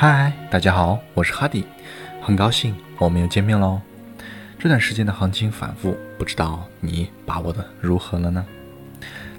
[0.00, 1.66] 嗨，大家好，我是哈迪，
[2.22, 3.80] 很高兴我们又见面喽。
[4.56, 8.46] 这段时间的行情反复，不知道你把握的如何了呢？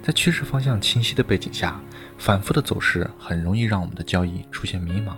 [0.04, 1.79] 在趋势方向清晰的背景下，
[2.18, 5.14] 反复的走势很容易让我们的交易出现迷茫。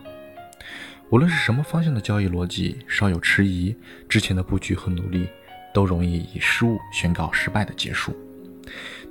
[1.09, 3.75] 无论是什么方向的交易逻辑稍有迟疑，
[4.07, 5.27] 之前的布局和努力
[5.73, 8.15] 都容易以失误宣告失败的结束。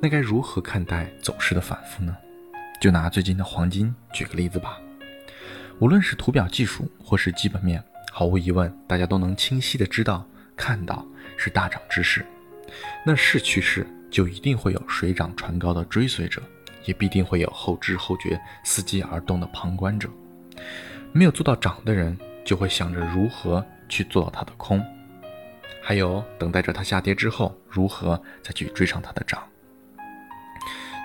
[0.00, 2.16] 那该如何看待走势的反复呢？
[2.80, 4.78] 就拿最近的黄金举个例子吧。
[5.80, 11.06] 无论是图表技术或是基本面，毫无疑问，大家都能清晰的知道、看到
[11.38, 12.24] 是大涨之势。
[13.04, 16.42] 那是趋势，就一定会有水涨船高的追随者，
[16.84, 20.06] 也必定会有后知后觉、伺机而动的旁观者。
[21.12, 24.84] 没有做到涨的人，就会想着如何去做到它的空，
[25.82, 29.42] 还有等待着它下跌之后，如何再去追上它的涨。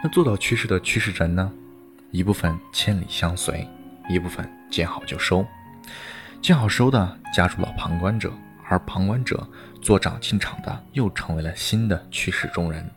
[0.04, 1.50] 那做到趋势的趋势人呢？
[2.12, 3.68] 一部分千里相随，
[4.08, 5.46] 一部分见好就收。
[6.42, 8.32] 见好收的加入了旁观者，
[8.68, 9.48] 而旁观者
[9.82, 12.88] 做涨进场的又成为了新的趋势中人。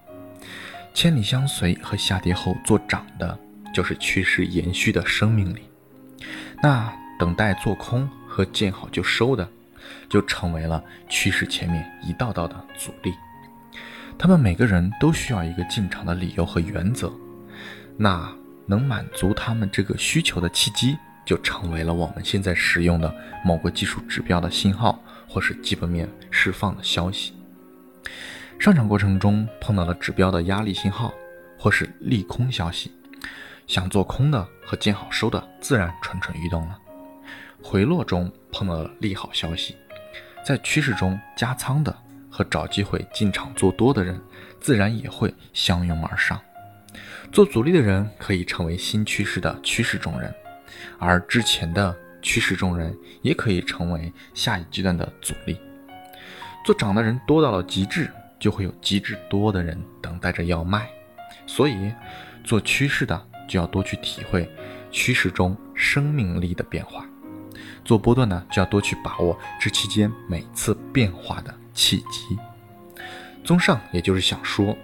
[0.92, 3.38] 千里相随和下跌后做涨的，
[3.72, 5.62] 就是趋势延续的生命力。
[6.62, 9.48] 那等待做空和见好就收的，
[10.08, 13.14] 就成为了趋势前面一道道的阻力。
[14.18, 17.12] 他们每个人都需要一个进场的理由和原则，
[17.96, 18.32] 那
[18.68, 23.12] 能满足他们这个需求的契机，就成为了我们现在使用的
[23.44, 27.32] 某个技术指标的信号，或是基本面释放的消息。
[28.58, 31.14] 上涨过程中碰到了指标的压力信号，
[31.58, 32.92] 或是利空消息。
[33.66, 36.78] 想做空的和见好收的自然蠢蠢欲动了。
[37.62, 39.76] 回落中碰到了利好消息，
[40.44, 41.94] 在趋势中加仓的
[42.30, 44.18] 和找机会进场做多的人，
[44.60, 46.40] 自然也会相拥而上。
[47.32, 50.34] 做阻力的人可以成为新趋势的趋势中人，
[50.98, 55.58] 而之前的趋势中人也可以成为下一阶段的阻力。
[56.64, 60.88] 做涨的人多到了极致，就会有极致多的人等待着要卖。
[61.46, 61.92] 所以，
[62.44, 63.26] 做趋势的。
[63.48, 64.46] 就要多去体会
[64.90, 67.06] 趋势中生命力的变化，
[67.82, 72.38] 做波段呢，就要多去把握这期间每次变化的契机。
[73.42, 74.76] 综上，也就是想说，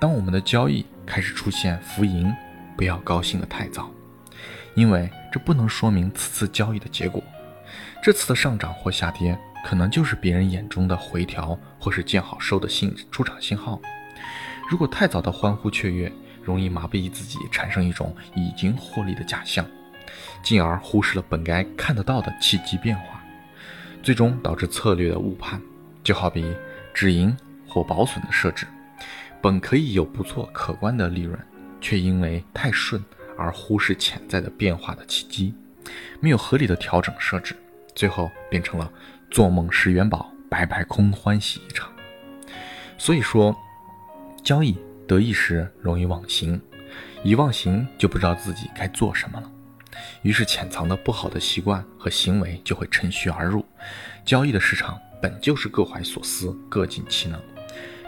[0.00, 2.34] 当我们的交易开始出现浮盈，
[2.76, 3.90] 不要高兴的太早，
[4.74, 7.22] 因为这不能说明此次交易的结果。
[8.02, 13.80] 这次的上涨或下跌，可能就是别人眼中的回调或是见好收的信出场信号。
[14.68, 16.12] 如果太早的欢呼雀跃，
[16.42, 19.64] 容易麻痹自己，产生一种已经获利的假象，
[20.42, 23.22] 进而忽视了本该看得到的契机变化，
[24.02, 25.60] 最终导致策略的误判。
[26.04, 26.54] 就好比
[26.94, 27.36] 止盈
[27.66, 28.64] 或保损的设置，
[29.46, 31.38] 本可以有不错可观的利润，
[31.80, 33.00] 却因为太顺
[33.38, 35.54] 而忽视潜在的变化的契机，
[36.18, 37.54] 没有合理的调整设置，
[37.94, 38.92] 最后变成了
[39.30, 41.88] 做梦十元宝，白白空欢喜一场。
[42.98, 43.56] 所以说，
[44.42, 44.76] 交易。
[45.06, 46.60] 得意时容易忘形，
[47.22, 49.48] 一忘形就不知道自己该做什么了，
[50.22, 53.64] 于是潜藏的不好的习惯和行为就会趁虚而入。
[54.24, 57.40] 交易的市场本就是各怀所思、各尽其能，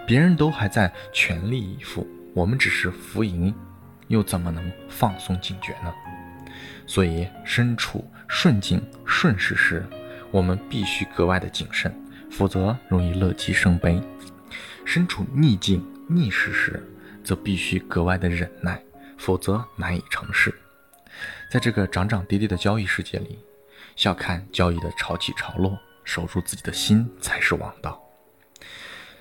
[0.08, 3.54] 别人都还在全力以赴，我们只是浮盈，
[4.06, 5.92] 又怎么能放松警觉呢？
[6.86, 9.86] 所以，身处顺境顺势时，
[10.30, 11.94] 我们必须格外的谨慎，
[12.30, 14.00] 否则容易乐极生悲；
[14.86, 15.86] 身处逆境。
[16.08, 16.82] 逆势时，
[17.22, 18.82] 则必须格外的忍耐，
[19.18, 20.54] 否则难以成事。
[21.50, 23.38] 在这个涨涨跌跌的交易世界里，
[23.94, 28.02] 笑看交易的潮起潮落，守住自己的心才是王道。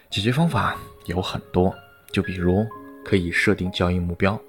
[0.10, 0.76] 解决方法
[1.06, 1.76] 有很多，
[2.12, 2.66] 就比如
[3.04, 4.40] 可以设定交易目标，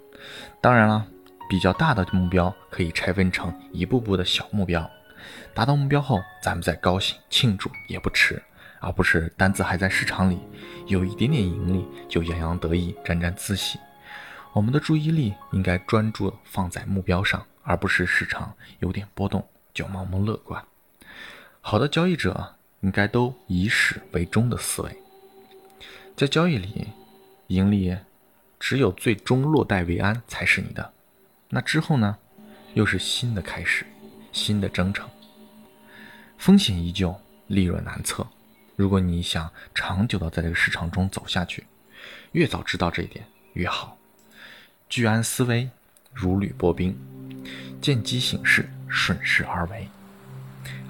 [0.61, 1.07] 当然了，
[1.49, 4.89] 比较大的目标可以拆分成一步步的小目标，
[5.55, 8.43] 达到目标后，咱们再高兴庆祝也不迟。
[8.81, 10.39] 而不是单子还在市场里，
[10.87, 13.77] 有一点点盈利就洋洋得意、沾沾自喜。
[14.53, 19.45] 我们的注意力应该专注放在目标上，而不是市场有点波动
[19.75, 20.63] 就盲目乐观。
[21.61, 24.97] 好的交易者应该都以始为终的思维，
[26.19, 26.89] 在交易里，
[27.47, 27.97] 盈利
[28.59, 30.93] 只有最终落袋为安才是你的。
[31.49, 32.19] 那之后呢，
[32.75, 33.87] 又是新的开始，
[34.33, 35.09] 新的征程。
[36.37, 37.17] 风险依旧，
[37.47, 38.27] 利润难测。
[38.75, 41.65] 如果你想长久的在这个市场中走下去，
[42.33, 43.97] 越早知道这一点越好。
[44.89, 45.71] 居安思危，
[46.13, 46.99] 如履薄冰，
[47.81, 49.89] 见机行事，顺势而为。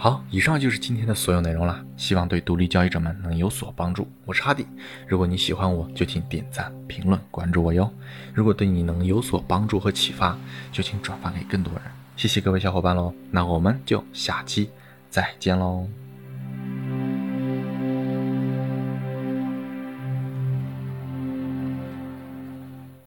[0.01, 4.09] 好，以上就是今天的所有内容啦，希望对独立交易者们能有所帮助。
[4.25, 4.65] 我是哈迪，
[5.09, 7.93] 如果你喜欢我，就请点赞、评论、关注我哟。
[8.33, 10.39] 如果对你能有所帮助和启发，
[10.71, 11.83] 就请转发给更多人。
[12.17, 14.71] 谢谢各位小伙伴喽，那我们就下期
[15.11, 15.89] 再见喽。